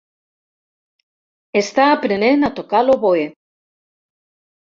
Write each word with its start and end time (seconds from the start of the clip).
Està 1.61 1.85
aprenent 1.97 2.47
a 2.49 2.51
tocar 2.61 2.83
l'oboè. 2.87 3.27